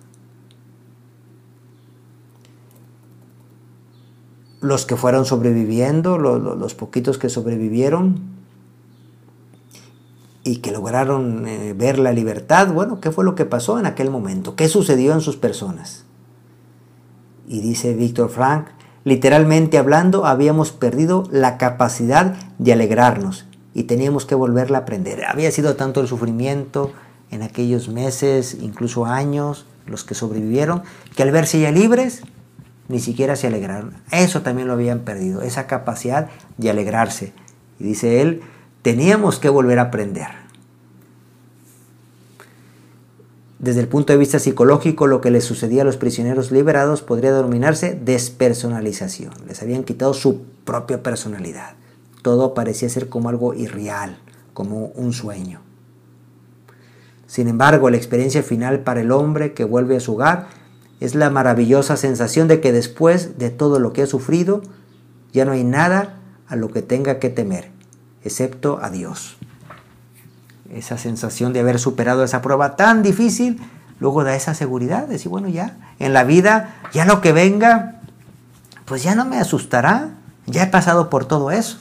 Los 4.60 4.86
que 4.86 4.96
fueron 4.96 5.24
sobreviviendo, 5.24 6.18
los 6.18 6.74
poquitos 6.74 7.18
que 7.18 7.28
sobrevivieron, 7.28 8.40
y 10.42 10.56
que 10.56 10.72
lograron 10.72 11.46
eh, 11.46 11.74
ver 11.74 11.98
la 11.98 12.12
libertad, 12.12 12.72
bueno, 12.72 13.00
¿qué 13.00 13.10
fue 13.10 13.24
lo 13.24 13.34
que 13.34 13.44
pasó 13.44 13.78
en 13.78 13.86
aquel 13.86 14.10
momento? 14.10 14.56
¿Qué 14.56 14.68
sucedió 14.68 15.12
en 15.12 15.20
sus 15.20 15.36
personas? 15.36 16.04
Y 17.46 17.60
dice 17.60 17.94
Víctor 17.94 18.30
Frank, 18.30 18.66
literalmente 19.04 19.76
hablando, 19.76 20.24
habíamos 20.24 20.72
perdido 20.72 21.24
la 21.30 21.58
capacidad 21.58 22.36
de 22.58 22.72
alegrarnos 22.72 23.44
y 23.74 23.84
teníamos 23.84 24.24
que 24.24 24.34
volverla 24.34 24.78
a 24.78 24.80
aprender. 24.82 25.24
Había 25.24 25.50
sido 25.50 25.76
tanto 25.76 26.00
el 26.00 26.08
sufrimiento 26.08 26.92
en 27.30 27.42
aquellos 27.42 27.88
meses, 27.88 28.56
incluso 28.60 29.04
años, 29.04 29.66
los 29.86 30.04
que 30.04 30.14
sobrevivieron, 30.14 30.82
que 31.14 31.22
al 31.22 31.32
verse 31.32 31.60
ya 31.60 31.70
libres, 31.70 32.22
ni 32.90 32.98
siquiera 32.98 33.36
se 33.36 33.46
alegraron. 33.46 33.94
Eso 34.10 34.42
también 34.42 34.66
lo 34.66 34.74
habían 34.74 35.00
perdido, 35.00 35.42
esa 35.42 35.66
capacidad 35.66 36.28
de 36.58 36.70
alegrarse. 36.70 37.32
Y 37.78 37.84
dice 37.84 38.20
él, 38.20 38.42
teníamos 38.82 39.38
que 39.38 39.48
volver 39.48 39.78
a 39.78 39.82
aprender. 39.82 40.26
Desde 43.60 43.80
el 43.80 43.88
punto 43.88 44.12
de 44.12 44.18
vista 44.18 44.38
psicológico, 44.38 45.06
lo 45.06 45.20
que 45.20 45.30
les 45.30 45.44
sucedía 45.44 45.82
a 45.82 45.84
los 45.84 45.98
prisioneros 45.98 46.50
liberados 46.50 47.02
podría 47.02 47.32
denominarse 47.32 47.94
despersonalización. 47.94 49.34
Les 49.46 49.62
habían 49.62 49.84
quitado 49.84 50.12
su 50.12 50.42
propia 50.64 51.02
personalidad. 51.02 51.74
Todo 52.22 52.54
parecía 52.54 52.88
ser 52.88 53.08
como 53.08 53.28
algo 53.28 53.54
irreal, 53.54 54.18
como 54.52 54.86
un 54.96 55.12
sueño. 55.12 55.60
Sin 57.26 57.46
embargo, 57.46 57.88
la 57.90 57.98
experiencia 57.98 58.42
final 58.42 58.80
para 58.80 59.02
el 59.02 59.12
hombre 59.12 59.52
que 59.52 59.64
vuelve 59.64 59.96
a 59.96 60.00
su 60.00 60.14
hogar 60.14 60.48
es 61.00 61.14
la 61.14 61.30
maravillosa 61.30 61.96
sensación 61.96 62.46
de 62.46 62.60
que 62.60 62.72
después 62.72 63.38
de 63.38 63.50
todo 63.50 63.78
lo 63.78 63.92
que 63.92 64.02
ha 64.02 64.06
sufrido, 64.06 64.62
ya 65.32 65.44
no 65.44 65.52
hay 65.52 65.64
nada 65.64 66.20
a 66.46 66.56
lo 66.56 66.68
que 66.68 66.82
tenga 66.82 67.18
que 67.18 67.30
temer, 67.30 67.70
excepto 68.22 68.78
a 68.82 68.90
Dios. 68.90 69.38
Esa 70.70 70.98
sensación 70.98 71.52
de 71.52 71.60
haber 71.60 71.78
superado 71.78 72.22
esa 72.22 72.42
prueba 72.42 72.76
tan 72.76 73.02
difícil, 73.02 73.60
luego 73.98 74.24
da 74.24 74.36
esa 74.36 74.54
seguridad, 74.54 75.06
de 75.06 75.14
decir, 75.14 75.30
bueno, 75.30 75.48
ya, 75.48 75.94
en 75.98 76.12
la 76.12 76.24
vida, 76.24 76.76
ya 76.92 77.06
lo 77.06 77.20
que 77.20 77.32
venga, 77.32 78.00
pues 78.84 79.02
ya 79.02 79.14
no 79.14 79.24
me 79.24 79.38
asustará, 79.38 80.10
ya 80.46 80.64
he 80.64 80.66
pasado 80.66 81.08
por 81.08 81.24
todo 81.24 81.50
eso. 81.50 81.78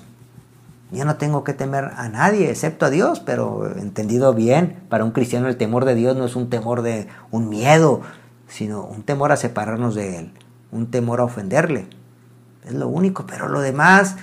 Ya 0.91 1.05
no 1.05 1.17
tengo 1.17 1.43
que 1.43 1.53
temer 1.53 1.91
a 1.97 2.09
nadie 2.09 2.49
excepto 2.49 2.85
a 2.85 2.89
Dios, 2.89 3.19
pero 3.19 3.77
entendido 3.77 4.33
bien, 4.33 4.81
para 4.89 5.03
un 5.03 5.11
cristiano 5.11 5.47
el 5.47 5.57
temor 5.57 5.85
de 5.85 5.93
Dios 5.93 6.15
no 6.15 6.25
es 6.25 6.35
un 6.35 6.49
temor 6.49 6.81
de 6.81 7.07
un 7.29 7.47
miedo, 7.47 8.01
sino 8.49 8.83
un 8.83 9.03
temor 9.03 9.31
a 9.31 9.37
separarnos 9.37 9.95
de 9.95 10.17
Él, 10.17 10.33
un 10.71 10.87
temor 10.91 11.21
a 11.21 11.23
ofenderle. 11.23 11.87
Es 12.65 12.73
lo 12.73 12.89
único, 12.89 13.25
pero 13.25 13.47
lo 13.47 13.61
demás, 13.61 14.17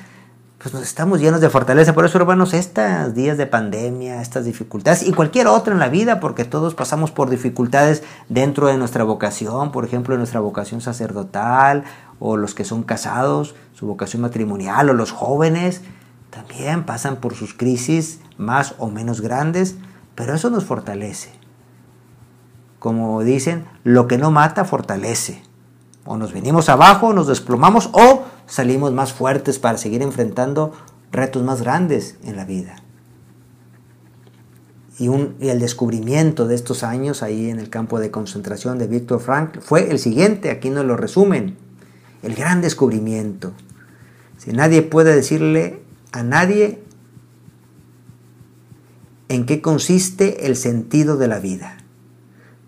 pues 0.58 0.74
nos 0.74 0.82
estamos 0.82 1.20
llenos 1.20 1.40
de 1.40 1.48
fortaleza. 1.48 1.94
Por 1.94 2.04
eso, 2.04 2.18
hermanos, 2.18 2.52
estos 2.52 3.14
días 3.14 3.38
de 3.38 3.46
pandemia, 3.46 4.20
estas 4.20 4.44
dificultades 4.44 5.02
y 5.02 5.12
cualquier 5.12 5.46
otra 5.46 5.72
en 5.72 5.78
la 5.78 5.88
vida, 5.88 6.20
porque 6.20 6.44
todos 6.44 6.74
pasamos 6.74 7.10
por 7.10 7.30
dificultades 7.30 8.02
dentro 8.28 8.66
de 8.66 8.76
nuestra 8.76 9.04
vocación, 9.04 9.72
por 9.72 9.84
ejemplo, 9.84 10.16
nuestra 10.18 10.40
vocación 10.40 10.80
sacerdotal, 10.80 11.84
o 12.18 12.36
los 12.36 12.54
que 12.54 12.64
son 12.64 12.82
casados, 12.82 13.54
su 13.74 13.86
vocación 13.86 14.22
matrimonial, 14.22 14.90
o 14.90 14.92
los 14.92 15.12
jóvenes, 15.12 15.82
también 16.30 16.84
pasan 16.84 17.16
por 17.16 17.34
sus 17.34 17.54
crisis 17.54 18.20
más 18.36 18.74
o 18.78 18.90
menos 18.90 19.20
grandes, 19.20 19.76
pero 20.14 20.34
eso 20.34 20.50
nos 20.50 20.64
fortalece. 20.64 21.30
Como 22.86 23.24
dicen, 23.24 23.64
lo 23.82 24.06
que 24.06 24.16
no 24.16 24.30
mata 24.30 24.64
fortalece. 24.64 25.42
O 26.04 26.16
nos 26.16 26.32
venimos 26.32 26.68
abajo, 26.68 27.12
nos 27.12 27.26
desplomamos 27.26 27.90
o 27.92 28.22
salimos 28.46 28.92
más 28.92 29.12
fuertes 29.12 29.58
para 29.58 29.76
seguir 29.76 30.02
enfrentando 30.02 30.70
retos 31.10 31.42
más 31.42 31.62
grandes 31.62 32.16
en 32.22 32.36
la 32.36 32.44
vida. 32.44 32.76
Y, 35.00 35.08
el 35.08 35.58
descubrimiento 35.58 36.46
de 36.46 36.54
estos 36.54 36.84
años 36.84 37.24
ahí 37.24 37.50
en 37.50 37.58
el 37.58 37.70
campo 37.70 37.98
de 37.98 38.12
concentración 38.12 38.78
de 38.78 38.86
Víctor 38.86 39.18
Frank 39.18 39.58
fue 39.60 39.90
el 39.90 39.98
siguiente, 39.98 40.52
aquí 40.52 40.70
nos 40.70 40.84
lo 40.84 40.96
resumen, 40.96 41.56
el 42.22 42.36
gran 42.36 42.60
descubrimiento. 42.60 43.52
Si 44.38 44.52
nadie 44.52 44.82
puede 44.82 45.12
decirle 45.12 45.82
a 46.12 46.22
nadie 46.22 46.84
en 49.28 49.44
qué 49.44 49.60
consiste 49.60 50.46
el 50.46 50.54
sentido 50.54 51.16
de 51.16 51.26
la 51.26 51.40
vida. 51.40 51.78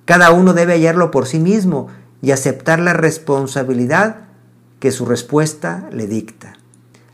Cada 0.09 0.31
uno 0.31 0.55
debe 0.55 0.73
hallarlo 0.73 1.11
por 1.11 1.27
sí 1.27 1.39
mismo 1.39 1.89
y 2.23 2.31
aceptar 2.31 2.79
la 2.79 2.95
responsabilidad 2.95 4.21
que 4.81 4.91
su 4.91 5.05
respuesta 5.05 5.87
le 5.93 6.07
dicta. 6.07 6.55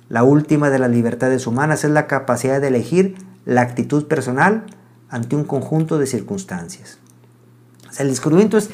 La 0.09 0.23
última 0.23 0.71
de 0.71 0.79
las 0.79 0.93
libertades 0.93 1.49
humanas 1.49 1.83
es 1.83 1.91
la 1.91 2.07
capacidad 2.07 2.61
de 2.61 2.69
elegir 2.69 3.17
la 3.47 3.63
actitud 3.63 4.07
personal 4.07 4.67
ante 5.11 5.35
un 5.35 5.43
conjunto 5.43 5.99
de 5.99 6.07
circunstancias. 6.07 7.01
el 7.99 8.11
descubrimiento 8.11 8.59
es, 8.59 8.71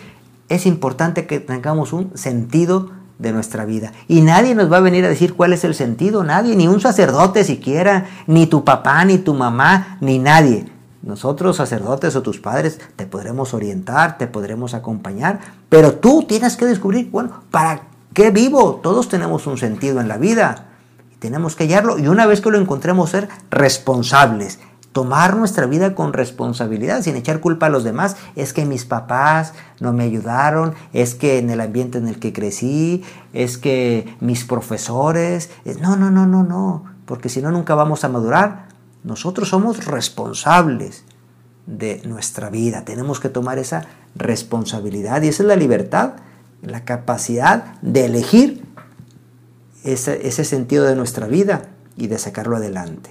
es 0.51 0.67
importante 0.67 1.27
que 1.27 1.41
tengamos 1.41 1.95
un 1.95 2.15
sentido 2.15 2.91
de 3.19 3.33
nuestra 3.33 3.65
vida. 3.65 3.93
Y 4.07 4.21
nadie 4.21 4.55
nos 4.55 4.71
va 4.71 4.77
a 4.77 4.81
venir 4.81 5.03
a 5.07 5.09
decir 5.09 5.33
cuál 5.33 5.55
es 5.55 5.65
el 5.65 5.75
sentido, 5.75 6.25
nadie, 6.25 6.57
ni 6.57 6.69
un 6.69 6.83
sacerdote 6.83 7.43
siquiera, 7.43 8.05
ni 8.27 8.47
tu 8.47 8.67
papá, 8.67 9.03
ni 9.07 9.17
tu 9.17 9.33
mamá, 9.33 9.97
ni 10.03 10.19
nadie. 10.19 10.67
Nosotros, 11.03 11.57
sacerdotes 11.57 12.15
o 12.17 12.23
tus 12.23 12.41
padres, 12.41 12.79
te 12.97 13.07
podremos 13.07 13.55
orientar, 13.55 14.19
te 14.19 14.27
podremos 14.27 14.75
acompañar, 14.75 15.41
pero 15.69 15.95
tú 15.95 16.25
tienes 16.29 16.57
que 16.57 16.67
descubrir, 16.67 17.11
bueno, 17.11 17.43
¿para 17.51 17.83
qué 18.13 18.31
vivo? 18.31 18.81
Todos 18.83 19.09
tenemos 19.09 19.47
un 19.47 19.57
sentido 19.57 20.01
en 20.01 20.09
la 20.09 20.19
vida. 20.19 20.67
Tenemos 21.19 21.57
que 21.57 21.65
hallarlo 21.65 21.99
y 21.99 22.09
una 22.09 22.27
vez 22.27 22.41
que 22.41 22.51
lo 22.51 22.59
encontremos, 22.59 23.11
ser 23.11 23.29
responsables 23.51 24.59
tomar 24.93 25.37
nuestra 25.37 25.67
vida 25.67 25.95
con 25.95 26.13
responsabilidad, 26.13 27.03
sin 27.03 27.17
echar 27.17 27.41
culpa 27.41 27.67
a 27.67 27.71
los 27.71 27.85
demás. 27.85 28.17
Es 28.37 28.53
que 28.53 28.65
mis 28.65 28.85
papás 28.85 29.55
no 29.79 29.93
me 29.93 30.05
ayudaron, 30.05 30.75
es 30.93 31.15
que 31.15 31.39
en 31.39 31.51
el 31.51 31.61
ambiente 31.61 31.99
en 31.99 32.09
el 32.09 32.19
que 32.19 32.33
crecí, 32.33 33.05
es 33.33 33.59
que 33.59 34.17
mis 34.21 34.45
profesores. 34.45 35.51
No, 35.81 35.97
no, 35.97 36.11
no, 36.11 36.27
no, 36.27 36.43
no, 36.43 36.85
porque 37.07 37.29
si 37.29 37.41
no, 37.41 37.51
nunca 37.51 37.75
vamos 37.75 38.05
a 38.05 38.09
madurar. 38.09 38.70
Nosotros 39.03 39.49
somos 39.49 39.87
responsables 39.87 41.05
de 41.67 42.03
nuestra 42.05 42.51
vida, 42.51 42.85
tenemos 42.85 43.21
que 43.21 43.29
tomar 43.29 43.59
esa 43.59 43.87
responsabilidad 44.15 45.23
y 45.23 45.29
esa 45.29 45.43
es 45.43 45.47
la 45.47 45.57
libertad, 45.57 46.15
la 46.63 46.85
capacidad 46.85 47.81
de 47.81 48.07
elegir 48.07 48.65
ese, 49.85 50.45
sentido 50.45 50.85
de 50.85 50.97
nuestra 50.97 51.27
vida 51.27 51.71
y 51.97 52.09
de 52.09 52.19
sacarlo 52.19 52.57
adelante. 52.57 53.11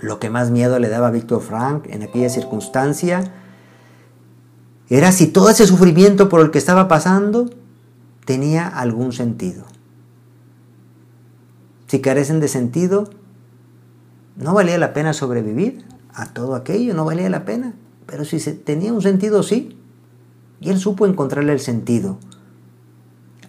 Lo 0.00 0.18
que 0.18 0.30
más 0.30 0.50
miedo 0.50 0.78
le 0.78 0.88
daba 0.88 1.08
a 1.08 1.12
Víctor 1.12 1.42
Frank 1.42 1.86
en 1.88 2.02
aquella 2.02 2.30
circunstancia 2.30 3.32
era 4.88 5.12
si 5.12 5.26
todo 5.26 5.50
ese 5.50 5.66
sufrimiento 5.66 6.28
por 6.28 6.40
el 6.40 6.50
que 6.50 6.58
estaba 6.58 6.88
pasando 6.88 7.50
tenía 8.24 8.66
algún 8.66 9.12
sentido. 9.12 9.64
Si 11.86 12.00
carecen 12.00 12.40
de 12.40 12.48
sentido, 12.48 13.10
no 14.38 14.54
valía 14.54 14.78
la 14.78 14.94
pena 14.94 15.12
sobrevivir 15.12 15.84
a 16.14 16.26
todo 16.26 16.54
aquello, 16.54 16.94
no 16.94 17.04
valía 17.04 17.28
la 17.28 17.44
pena. 17.44 17.74
Pero 18.06 18.24
si 18.24 18.38
tenía 18.38 18.92
un 18.92 19.02
sentido, 19.02 19.42
sí. 19.42 19.78
Y 20.60 20.70
él 20.70 20.78
supo 20.78 21.06
encontrarle 21.06 21.52
el 21.52 21.60
sentido, 21.60 22.18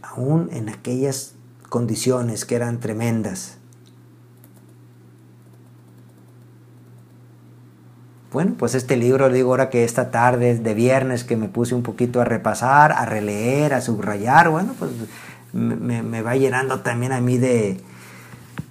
aún 0.02 0.50
en 0.52 0.70
aquellas 0.70 1.36
condiciones 1.70 2.46
que 2.46 2.56
eran 2.56 2.80
tremendas. 2.80 3.58
Bueno, 8.32 8.54
pues 8.60 8.76
este 8.76 8.96
libro, 8.96 9.30
digo 9.30 9.50
ahora 9.50 9.72
que 9.72 9.84
esta 9.84 10.12
tarde 10.12 10.56
de 10.56 10.74
viernes 10.76 11.24
que 11.24 11.36
me 11.36 11.48
puse 11.48 11.74
un 11.74 11.82
poquito 11.82 12.22
a 12.22 12.26
repasar, 12.26 12.92
a 12.92 13.06
releer, 13.06 13.74
a 13.74 13.82
subrayar, 13.82 14.50
bueno, 14.50 14.76
pues 14.78 14.92
me, 15.54 16.22
va 16.22 16.36
llenando 16.36 16.82
también 16.82 17.12
a 17.12 17.22
mí 17.22 17.40
de, 17.40 17.82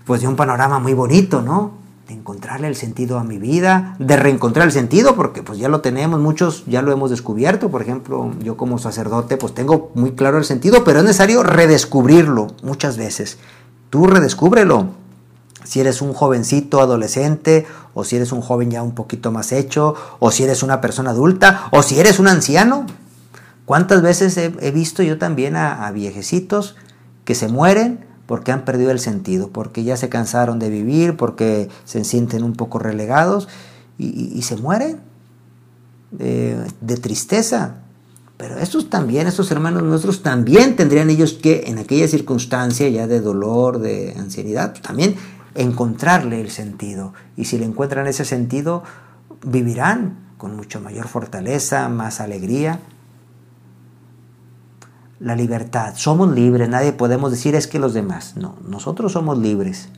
pues 0.05 0.21
de 0.21 0.29
un 0.29 0.37
panorama 0.37 0.79
muy 0.79 0.95
bonito, 0.95 1.43
¿no? 1.43 1.88
De 2.09 2.15
encontrarle 2.15 2.67
el 2.67 2.75
sentido 2.75 3.19
a 3.19 3.25
mi 3.25 3.39
vida, 3.39 3.95
de 3.99 4.17
reencontrar 4.17 4.67
el 4.67 4.73
sentido, 4.73 5.15
porque 5.15 5.43
pues 5.43 5.59
ya 5.59 5.69
lo 5.69 5.83
tenemos, 5.83 6.19
muchos 6.19 6.65
ya 6.67 6.83
lo 6.83 6.91
hemos 6.91 7.11
descubierto, 7.11 7.71
por 7.71 7.83
ejemplo, 7.83 8.33
yo 8.43 8.57
como 8.57 8.79
sacerdote 8.79 9.37
pues 9.37 9.55
tengo 9.55 9.93
muy 9.95 10.13
claro 10.13 10.39
el 10.39 10.45
sentido, 10.45 10.85
pero 10.85 10.99
es 10.99 11.05
necesario 11.05 11.43
redescubrirlo 11.43 12.47
muchas 12.63 12.97
veces. 12.97 13.39
Tú 13.91 14.07
redescúbrelo, 14.07 14.87
si 15.65 15.81
eres 15.81 16.01
un 16.01 16.15
jovencito, 16.15 16.81
adolescente, 16.81 17.67
o 17.93 18.05
si 18.05 18.17
eres 18.17 18.33
un 18.33 18.41
joven 18.41 18.71
ya 18.71 18.83
un 18.83 18.95
poquito 18.95 19.31
más 19.31 19.53
hecho, 19.53 19.95
o 20.19 20.31
si 20.31 20.45
eres 20.45 20.63
una 20.63 20.81
persona 20.81 21.11
adulta, 21.11 21.69
o 21.73 21.83
si 21.83 22.01
eres 22.01 22.19
un 22.19 22.29
anciano. 22.29 22.87
¿Cuántas 23.67 24.01
veces 24.01 24.39
he, 24.39 24.71
visto 24.71 25.03
yo 25.03 25.19
también 25.19 25.57
a, 25.57 25.91
viejecitos 25.91 26.75
que 27.27 27.35
se 27.35 27.49
mueren 27.49 28.08
porque 28.29 28.53
han 28.53 28.67
perdido 28.67 28.91
el 28.91 29.01
sentido, 29.01 29.49
porque 29.49 29.85
ya 29.85 29.97
se 29.97 30.11
cansaron 30.11 30.59
de 30.59 30.69
vivir, 30.69 31.17
porque 31.17 31.71
se 31.87 32.05
sienten 32.05 32.45
un 32.45 32.53
poco 32.53 32.79
relegados 32.79 33.49
y, 33.97 34.43
se 34.43 34.57
mueren 34.57 35.01
de, 36.11 36.59
de 36.83 36.97
tristeza? 36.99 37.77
Pero 38.37 38.59
estos 38.59 38.91
también, 38.91 39.27
estos 39.27 39.51
hermanos 39.51 39.83
nuestros, 39.83 40.23
también 40.23 40.77
tendrían 40.77 41.09
ellos 41.09 41.33
que, 41.33 41.65
en 41.69 41.79
aquella 41.79 42.07
circunstancia 42.07 42.87
ya 42.91 43.07
de 43.07 43.23
dolor, 43.23 43.79
de 43.79 44.15
ancianidad, 44.19 44.75
también 44.83 45.17
encontrarle 45.55 46.43
el 46.43 46.51
sentido. 46.51 47.15
Y 47.35 47.47
si 47.47 47.59
le 47.59 47.65
encuentran 47.65 48.07
ese 48.07 48.27
sentido, 48.27 48.85
vivirán 49.43 50.35
con 50.37 50.55
mucho 50.55 50.83
mayor 50.83 51.09
fortaleza, 51.09 51.89
más 51.89 52.21
alegría. 52.21 52.79
La 55.21 55.35
libertad. 55.35 55.95
Somos 55.97 56.33
libres, 56.33 56.69
nadie 56.69 56.93
podemos 56.93 57.31
decir 57.31 57.55
es 57.55 57.67
que 57.67 57.79
los 57.79 57.95
demás. 57.95 58.37
No, 58.37 58.57
nosotros 58.67 59.13
somos 59.13 59.39
libres. 59.39 59.89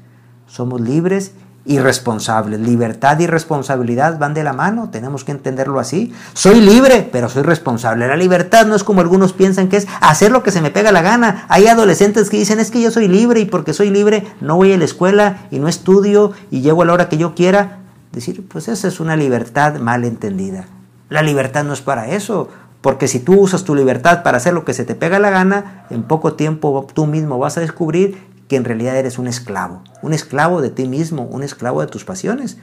Somos 0.47 0.81
libres 0.81 1.33
irresponsables. 1.67 2.59
Libertad 2.61 3.19
y 3.21 3.27
responsabilidad 3.27 4.19
van 4.19 4.35
de 4.35 4.45
la 4.45 4.53
mano, 4.53 4.89
tenemos 4.91 5.25
que 5.25 5.33
entenderlo 5.33 5.79
así. 5.79 6.13
Soy 6.33 6.61
libre, 6.61 7.09
pero 7.13 7.29
soy 7.29 7.43
responsable. 7.43 8.09
La 8.09 8.17
libertad 8.17 8.67
no 8.67 8.75
es 8.75 8.85
como 8.85 9.01
algunos 9.01 9.33
piensan 9.33 9.69
que 9.69 9.77
es 9.77 9.87
hacer 10.01 10.33
lo 10.33 10.43
que 10.43 10.51
se 10.51 10.63
me 10.63 10.71
pega 10.71 10.93
la 10.93 11.03
gana. 11.03 11.45
Hay 11.49 11.67
adolescentes 11.67 12.31
que 12.31 12.39
dicen 12.39 12.61
es 12.61 12.71
que 12.71 12.81
yo 12.81 12.91
soy 12.91 13.09
libre 13.09 13.41
y 13.41 13.45
porque 13.45 13.75
soy 13.75 13.91
libre 13.91 14.27
no 14.41 14.57
voy 14.57 14.73
a 14.73 14.79
la 14.79 14.85
escuela 14.85 15.47
y 15.51 15.59
no 15.59 15.69
estudio 15.69 16.33
y 16.51 16.63
llego 16.63 16.83
a 16.83 16.87
la 16.87 16.95
hora 16.95 17.09
que 17.09 17.19
yo 17.19 17.35
quiera. 17.35 17.81
Decir, 18.13 18.47
pues 18.49 18.69
esa 18.69 18.89
es 18.89 18.99
una 18.99 19.17
libertad 19.17 19.79
mal 19.79 20.05
entendida. 20.05 20.67
La 21.09 21.23
libertad 21.23 21.65
no 21.65 21.73
es 21.73 21.81
para 21.81 22.09
eso. 22.09 22.49
Porque 22.81 23.09
si 23.09 23.21
tú 23.21 23.39
usas 23.41 23.65
tu 23.65 23.75
libertad 23.75 24.23
para 24.23 24.39
hacer 24.39 24.55
lo 24.55 24.65
que 24.65 24.75
se 24.75 24.85
te 24.85 24.95
pega 24.95 25.19
la 25.19 25.31
gana, 25.31 25.87
en 25.91 26.03
poco 26.03 26.35
tiempo 26.35 26.87
tú 26.95 27.07
mismo 27.07 27.39
vas 27.39 27.59
a 27.59 27.61
descubrir 27.61 28.19
que 28.49 28.57
en 28.57 28.65
realidad 28.65 28.97
eres 28.97 29.19
un 29.19 29.29
esclavo, 29.29 29.83
un 30.03 30.13
esclavo 30.13 30.61
de 30.61 30.71
ti 30.71 30.89
mismo, 30.89 31.23
un 31.23 31.43
esclavo 31.43 31.81
de 31.83 31.87
tus 31.87 32.05
pasiones. 32.05 32.59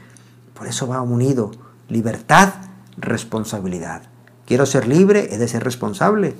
Por 0.53 0.67
eso 0.67 0.88
va 0.88 1.01
unido 1.01 1.51
libertad, 1.89 2.53
responsabilidad. 2.97 4.03
Quiero 4.45 4.65
ser 4.65 4.88
libre, 4.88 5.33
he 5.33 5.38
de 5.38 5.47
ser 5.47 5.63
responsable. 5.63 6.36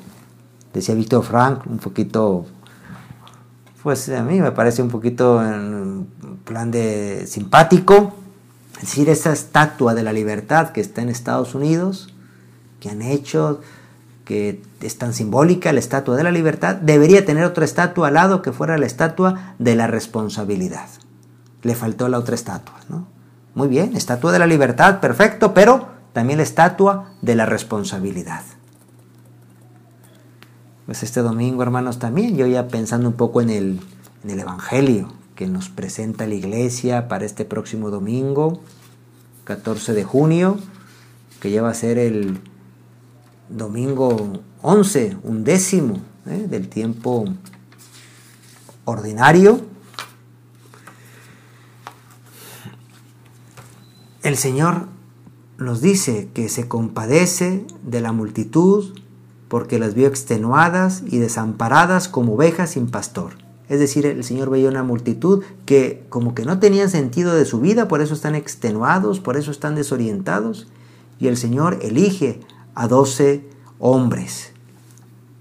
Decía 0.74 0.96
Víctor 0.96 1.24
Frank, 1.24 1.66
un 1.68 1.78
poquito, 1.78 2.46
pues 3.84 4.10
a 4.10 4.24
mí 4.24 4.42
me 4.42 4.52
parece 4.52 4.82
un 4.82 4.90
poquito 4.90 5.44
en 5.44 6.08
plan 6.44 6.72
de 6.72 7.26
simpático. 7.28 8.14
Es 8.76 8.82
decir, 8.82 9.10
esa 9.10 9.34
estatua 9.34 9.94
de 9.94 10.04
la 10.04 10.14
libertad 10.14 10.70
que 10.70 10.82
está 10.82 11.02
en 11.02 11.10
Estados 11.10 11.56
Unidos, 11.56 12.14
que 12.80 12.90
han 12.90 13.02
hecho, 13.02 13.62
que 14.26 14.62
es 14.82 14.98
tan 14.98 15.14
simbólica, 15.14 15.72
la 15.74 15.80
estatua 15.80 16.16
de 16.16 16.24
la 16.24 16.32
libertad, 16.32 16.76
debería 16.76 17.26
tener 17.26 17.44
otra 17.44 17.66
estatua 17.66 18.10
al 18.10 18.16
lado 18.16 18.42
que 18.42 18.52
fuera 18.52 18.78
la 18.78 18.86
estatua 18.86 19.56
de 19.60 19.76
la 19.76 19.88
responsabilidad. 19.88 20.88
Le 21.64 21.76
faltó 21.76 22.08
la 22.10 22.20
otra 22.20 22.36
estatua, 22.36 22.76
¿no? 22.90 23.08
Muy 23.56 23.68
bien, 23.68 23.96
estatua 23.96 24.32
de 24.32 24.40
la 24.40 24.46
libertad, 24.46 25.00
perfecto, 25.00 25.54
pero 25.54 25.88
también 26.14 26.38
la 26.38 26.44
estatua 26.44 27.14
de 27.22 27.36
la 27.36 27.46
responsabilidad. 27.46 28.42
Pues 30.86 31.04
este 31.04 31.22
domingo, 31.22 31.64
hermanos, 31.64 32.00
también 32.00 32.38
yo 32.38 32.48
ya 32.48 32.68
pensando 32.68 33.10
un 33.10 33.16
poco 33.16 33.42
en 33.42 33.50
el, 33.50 33.80
en 34.24 34.30
el 34.30 34.40
Evangelio 34.40 35.12
que 35.36 35.48
nos 35.48 35.70
presenta 35.70 36.26
la 36.26 36.34
iglesia 36.34 37.08
para 37.08 37.26
este 37.26 37.46
próximo 37.46 37.90
domingo, 37.92 38.62
14 39.44 39.94
de 39.94 40.04
junio, 40.04 40.58
que 41.40 41.52
ya 41.52 41.62
va 41.62 41.70
a 41.70 41.74
ser 41.74 41.98
el 41.98 42.40
domingo 43.50 44.34
11, 44.62 45.18
un 45.24 45.44
décimo 45.44 46.02
¿eh? 46.26 46.48
del 46.50 46.70
tiempo 46.70 47.26
ordinario. 48.86 49.62
El 54.24 54.38
Señor 54.38 54.88
nos 55.58 55.82
dice 55.82 56.30
que 56.34 56.50
se 56.50 56.68
compadece 56.68 57.66
de 57.84 58.02
la 58.02 58.12
multitud 58.12 58.94
porque 59.48 59.80
las 59.80 59.94
vio 59.94 60.08
extenuadas 60.08 61.04
y 61.06 61.20
desamparadas 61.20 62.08
como 62.08 62.34
ovejas 62.34 62.72
sin 62.72 62.90
pastor. 62.90 63.34
Es 63.70 63.80
decir, 63.80 64.06
el 64.06 64.24
Señor 64.24 64.50
veía 64.50 64.70
una 64.70 64.84
multitud 64.84 65.44
que 65.66 66.06
como 66.10 66.34
que 66.36 66.46
no 66.46 66.60
tenían 66.60 66.90
sentido 66.90 67.34
de 67.34 67.46
su 67.46 67.60
vida, 67.60 67.88
por 67.88 68.02
eso 68.02 68.14
están 68.14 68.36
extenuados, 68.36 69.20
por 69.20 69.38
eso 69.38 69.52
están 69.52 69.76
desorientados. 69.76 70.68
Y 71.20 71.28
el 71.28 71.38
Señor 71.38 71.80
elige 71.82 72.40
a 72.78 72.88
doce 72.88 73.44
hombres 73.80 74.52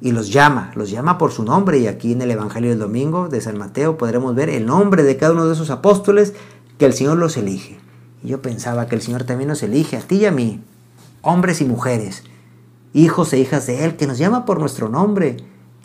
y 0.00 0.12
los 0.12 0.32
llama, 0.32 0.72
los 0.74 0.90
llama 0.90 1.18
por 1.18 1.32
su 1.32 1.42
nombre. 1.42 1.78
Y 1.78 1.86
aquí 1.86 2.12
en 2.12 2.22
el 2.22 2.30
Evangelio 2.30 2.70
del 2.70 2.78
Domingo 2.78 3.28
de 3.28 3.42
San 3.42 3.58
Mateo 3.58 3.98
podremos 3.98 4.34
ver 4.34 4.48
el 4.48 4.64
nombre 4.64 5.02
de 5.02 5.18
cada 5.18 5.32
uno 5.32 5.46
de 5.46 5.52
esos 5.52 5.68
apóstoles 5.68 6.32
que 6.78 6.86
el 6.86 6.94
Señor 6.94 7.18
los 7.18 7.36
elige. 7.36 7.78
Y 8.22 8.28
yo 8.28 8.40
pensaba 8.40 8.86
que 8.86 8.94
el 8.94 9.02
Señor 9.02 9.24
también 9.24 9.48
nos 9.48 9.62
elige 9.62 9.98
a 9.98 10.00
ti 10.00 10.16
y 10.16 10.24
a 10.24 10.30
mí, 10.30 10.62
hombres 11.20 11.60
y 11.60 11.66
mujeres, 11.66 12.24
hijos 12.94 13.34
e 13.34 13.38
hijas 13.38 13.66
de 13.66 13.84
Él, 13.84 13.96
que 13.96 14.06
nos 14.06 14.16
llama 14.16 14.46
por 14.46 14.58
nuestro 14.58 14.88
nombre. 14.88 15.36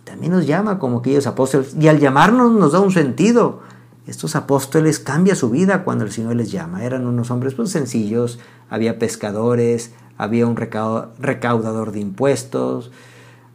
También 0.06 0.32
nos 0.32 0.48
llama 0.48 0.80
como 0.80 1.00
aquellos 1.00 1.28
apóstoles. 1.28 1.76
Y 1.78 1.90
al 1.90 2.00
llamarnos 2.00 2.54
nos 2.54 2.72
da 2.72 2.80
un 2.80 2.92
sentido. 2.92 3.60
Estos 4.08 4.38
apóstoles 4.38 5.00
cambia 5.00 5.36
su 5.36 5.50
vida 5.50 5.84
cuando 5.84 6.06
el 6.06 6.12
Señor 6.14 6.38
les 6.38 6.50
llama. 6.50 6.86
Eran 6.86 7.06
unos 7.06 7.30
hombres 7.30 7.56
pues, 7.56 7.72
sencillos, 7.72 8.40
había 8.70 8.98
pescadores, 9.00 9.92
había 10.22 10.46
un 10.46 10.56
recaudador 10.56 11.92
de 11.92 12.00
impuestos, 12.00 12.92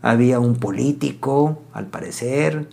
había 0.02 0.40
un 0.40 0.56
político, 0.56 1.62
al 1.72 1.86
parecer, 1.86 2.68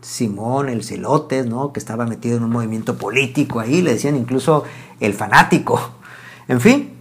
Simón 0.00 0.70
el 0.70 0.82
Celotes, 0.82 1.44
¿no? 1.44 1.74
que 1.74 1.78
estaba 1.78 2.06
metido 2.06 2.38
en 2.38 2.44
un 2.44 2.50
movimiento 2.50 2.96
político 2.96 3.60
ahí, 3.60 3.82
le 3.82 3.92
decían 3.92 4.16
incluso 4.16 4.64
el 4.98 5.12
fanático. 5.12 5.78
En 6.48 6.60
fin, 6.60 6.92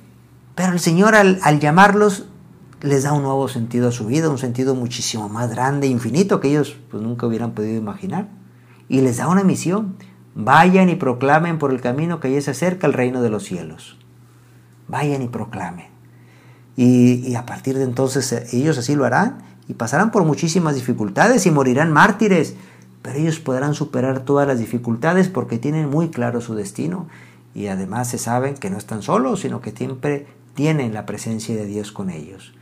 pero 0.55 0.73
el 0.73 0.79
Señor 0.79 1.13
al, 1.13 1.59
llamarlos 1.59 2.25
les 2.81 3.03
da 3.03 3.13
un 3.13 3.21
nuevo 3.21 3.47
sentido 3.47 3.89
a 3.89 3.91
su 3.91 4.07
vida, 4.07 4.27
un 4.27 4.39
sentido 4.39 4.73
muchísimo 4.73 5.29
más 5.29 5.51
grande, 5.51 5.85
infinito, 5.85 6.39
que 6.39 6.49
ellos 6.49 6.75
pues, 6.89 7.03
nunca 7.03 7.27
hubieran 7.27 7.51
podido 7.51 7.77
imaginar. 7.77 8.27
Y 8.89 9.01
les 9.01 9.17
da 9.17 9.27
una 9.27 9.43
misión. 9.43 9.97
Vayan 10.33 10.89
y 10.89 10.95
proclamen 10.95 11.59
por 11.59 11.71
el 11.71 11.79
camino 11.79 12.19
que 12.19 12.33
ya 12.33 12.41
se 12.41 12.51
acerca 12.51 12.87
el 12.87 12.93
reino 12.93 13.21
de 13.21 13.29
los 13.29 13.43
cielos. 13.43 13.99
Vayan 14.87 15.21
y 15.21 15.27
proclamen. 15.27 15.94
Y, 16.77 17.35
a 17.35 17.45
partir 17.45 17.77
de 17.77 17.83
entonces 17.83 18.31
eh, 18.33 18.47
ellos 18.51 18.77
así 18.77 18.95
lo 18.95 19.05
harán 19.05 19.37
y 19.67 19.73
pasarán 19.73 20.11
por 20.11 20.25
muchísimas 20.25 20.75
dificultades 20.75 21.45
y 21.45 21.51
morirán 21.51 21.91
mártires, 21.91 22.55
pero 23.01 23.17
ellos 23.17 23.39
podrán 23.39 23.73
superar 23.73 24.21
todas 24.21 24.47
las 24.47 24.59
dificultades 24.59 25.29
porque 25.29 25.57
tienen 25.57 25.89
muy 25.89 26.09
claro 26.09 26.41
su 26.41 26.55
destino 26.55 27.07
y 27.53 27.67
además 27.67 28.09
se 28.09 28.17
saben 28.17 28.55
que 28.55 28.69
no 28.69 28.77
están 28.77 29.01
solos, 29.01 29.41
sino 29.41 29.61
que 29.61 29.71
siempre 29.71 30.27
tienen 30.53 30.93
la 30.93 31.05
presencia 31.05 31.55
de 31.55 31.65
Dios 31.65 31.91
con 31.91 32.09
ellos. 32.09 32.53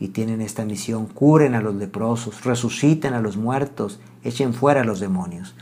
Y 0.00 0.08
tienen 0.08 0.40
esta 0.40 0.64
misión, 0.64 1.06
curen 1.06 1.54
a 1.54 1.60
los 1.60 1.74
leprosos, 1.74 2.44
resuciten 2.44 3.12
a 3.14 3.20
los 3.20 3.36
muertos, 3.36 4.00
echen 4.24 4.54
fuera 4.54 4.80
a 4.80 4.84
los 4.84 5.00
demonios. 5.00 5.54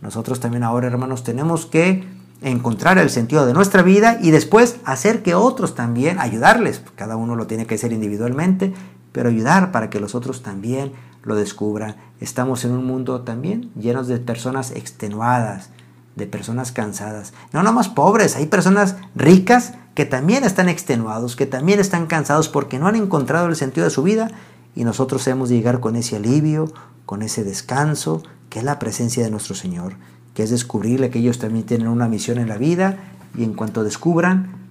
Nosotros 0.00 0.40
también 0.40 0.62
ahora, 0.62 0.86
hermanos, 0.86 1.24
tenemos 1.24 1.66
que 1.66 2.04
encontrar 2.44 2.98
el 2.98 3.10
sentido 3.10 3.46
de 3.46 3.54
nuestra 3.54 3.82
vida 3.82 4.18
y 4.20 4.30
después 4.30 4.76
hacer 4.84 5.22
que 5.22 5.34
otros 5.34 5.74
también, 5.74 6.18
ayudarles, 6.18 6.82
cada 6.94 7.16
uno 7.16 7.36
lo 7.36 7.46
tiene 7.46 7.66
que 7.66 7.74
hacer 7.76 7.92
individualmente, 7.92 8.74
pero 9.12 9.30
ayudar 9.30 9.72
para 9.72 9.90
que 9.90 10.00
los 10.00 10.14
otros 10.14 10.42
también 10.42 10.92
lo 11.22 11.36
descubran. 11.36 11.96
Estamos 12.20 12.64
en 12.64 12.72
un 12.72 12.84
mundo 12.84 13.22
también 13.22 13.70
llenos 13.78 14.08
de 14.08 14.18
personas 14.18 14.72
extenuadas, 14.72 15.70
de 16.16 16.26
personas 16.26 16.70
cansadas. 16.70 17.32
No 17.52 17.62
nomás 17.62 17.88
pobres, 17.88 18.36
hay 18.36 18.46
personas 18.46 18.96
ricas 19.14 19.72
que 19.94 20.04
también 20.04 20.44
están 20.44 20.68
extenuados, 20.68 21.36
que 21.36 21.46
también 21.46 21.80
están 21.80 22.06
cansados 22.06 22.48
porque 22.48 22.78
no 22.78 22.88
han 22.88 22.96
encontrado 22.96 23.46
el 23.46 23.56
sentido 23.56 23.84
de 23.84 23.90
su 23.90 24.02
vida 24.02 24.30
y 24.74 24.84
nosotros 24.84 25.26
hemos 25.28 25.48
de 25.48 25.56
llegar 25.56 25.80
con 25.80 25.96
ese 25.96 26.16
alivio, 26.16 26.72
con 27.06 27.22
ese 27.22 27.42
descanso, 27.42 28.22
que 28.50 28.58
es 28.58 28.64
la 28.64 28.78
presencia 28.78 29.24
de 29.24 29.30
nuestro 29.30 29.54
Señor, 29.54 29.94
que 30.34 30.42
es 30.42 30.50
descubrirle 30.50 31.10
que 31.10 31.20
ellos 31.20 31.38
también 31.38 31.64
tienen 31.64 31.88
una 31.88 32.08
misión 32.08 32.38
en 32.38 32.48
la 32.48 32.58
vida 32.58 32.98
y 33.36 33.44
en 33.44 33.54
cuanto 33.54 33.84
descubran 33.84 34.64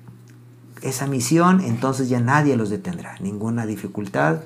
esa 0.81 1.07
misión, 1.07 1.61
entonces 1.61 2.09
ya 2.09 2.19
nadie 2.19 2.57
los 2.57 2.69
detendrá, 2.69 3.15
ninguna 3.21 3.65
dificultad, 3.65 4.41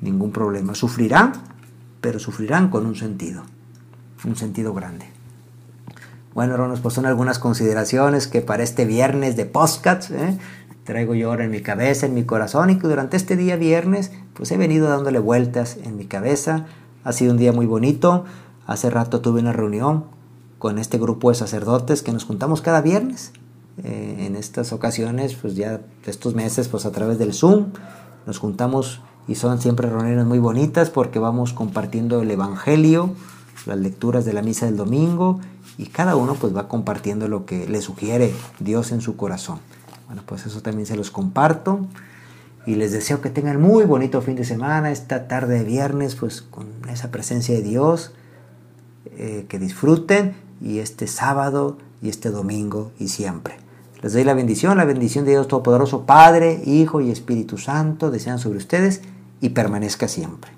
ningún 0.00 0.32
problema. 0.32 0.74
Sufrirán, 0.74 1.32
pero 2.00 2.18
sufrirán 2.18 2.68
con 2.68 2.84
un 2.84 2.96
sentido, 2.96 3.44
un 4.24 4.36
sentido 4.36 4.74
grande. 4.74 5.06
Bueno, 6.34 6.54
hermanos, 6.54 6.80
pues 6.80 6.94
son 6.94 7.06
algunas 7.06 7.38
consideraciones 7.38 8.26
que 8.26 8.40
para 8.40 8.62
este 8.62 8.84
viernes 8.84 9.36
de 9.36 9.46
podcast 9.46 10.10
¿eh? 10.10 10.38
traigo 10.84 11.14
yo 11.14 11.30
ahora 11.30 11.44
en 11.44 11.50
mi 11.50 11.62
cabeza, 11.62 12.06
en 12.06 12.14
mi 12.14 12.24
corazón, 12.24 12.70
y 12.70 12.78
que 12.78 12.88
durante 12.88 13.16
este 13.16 13.36
día 13.36 13.56
viernes, 13.56 14.12
pues 14.34 14.50
he 14.52 14.56
venido 14.56 14.88
dándole 14.88 15.18
vueltas 15.20 15.78
en 15.84 15.96
mi 15.96 16.06
cabeza. 16.06 16.66
Ha 17.04 17.12
sido 17.12 17.32
un 17.32 17.38
día 17.38 17.52
muy 17.52 17.66
bonito. 17.66 18.24
Hace 18.66 18.90
rato 18.90 19.20
tuve 19.20 19.40
una 19.40 19.52
reunión 19.52 20.04
con 20.58 20.78
este 20.78 20.98
grupo 20.98 21.30
de 21.30 21.36
sacerdotes 21.36 22.02
que 22.02 22.12
nos 22.12 22.24
juntamos 22.24 22.62
cada 22.62 22.80
viernes. 22.80 23.32
Eh, 23.84 24.26
en 24.26 24.34
estas 24.34 24.72
ocasiones, 24.72 25.34
pues 25.34 25.54
ya 25.54 25.80
estos 26.04 26.34
meses, 26.34 26.68
pues 26.68 26.84
a 26.84 26.90
través 26.90 27.18
del 27.18 27.32
Zoom, 27.32 27.66
nos 28.26 28.38
juntamos 28.38 29.00
y 29.28 29.36
son 29.36 29.60
siempre 29.60 29.88
reuniones 29.88 30.26
muy 30.26 30.38
bonitas 30.38 30.90
porque 30.90 31.18
vamos 31.18 31.52
compartiendo 31.52 32.22
el 32.22 32.30
Evangelio, 32.30 33.14
las 33.66 33.78
lecturas 33.78 34.24
de 34.24 34.32
la 34.32 34.42
misa 34.42 34.66
del 34.66 34.76
domingo 34.76 35.38
y 35.76 35.86
cada 35.86 36.16
uno 36.16 36.34
pues 36.34 36.56
va 36.56 36.66
compartiendo 36.66 37.28
lo 37.28 37.46
que 37.46 37.68
le 37.68 37.80
sugiere 37.80 38.34
Dios 38.58 38.90
en 38.90 39.00
su 39.00 39.16
corazón. 39.16 39.60
Bueno, 40.06 40.22
pues 40.26 40.46
eso 40.46 40.62
también 40.62 40.86
se 40.86 40.96
los 40.96 41.10
comparto 41.10 41.86
y 42.66 42.74
les 42.74 42.90
deseo 42.90 43.20
que 43.20 43.30
tengan 43.30 43.60
muy 43.60 43.84
bonito 43.84 44.20
fin 44.22 44.34
de 44.34 44.44
semana, 44.44 44.90
esta 44.90 45.28
tarde 45.28 45.58
de 45.58 45.64
viernes 45.64 46.16
pues 46.16 46.42
con 46.42 46.66
esa 46.90 47.10
presencia 47.10 47.54
de 47.54 47.62
Dios, 47.62 48.12
eh, 49.04 49.46
que 49.48 49.58
disfruten 49.58 50.47
y 50.60 50.78
este 50.78 51.06
sábado 51.06 51.78
y 52.02 52.08
este 52.08 52.30
domingo 52.30 52.92
y 52.98 53.08
siempre. 53.08 53.56
Les 54.02 54.12
doy 54.12 54.24
la 54.24 54.34
bendición, 54.34 54.78
la 54.78 54.84
bendición 54.84 55.24
de 55.24 55.32
Dios 55.32 55.48
Todopoderoso, 55.48 56.06
Padre, 56.06 56.62
Hijo 56.64 57.00
y 57.00 57.10
Espíritu 57.10 57.58
Santo, 57.58 58.10
desean 58.10 58.38
sobre 58.38 58.58
ustedes 58.58 59.02
y 59.40 59.50
permanezca 59.50 60.06
siempre. 60.06 60.57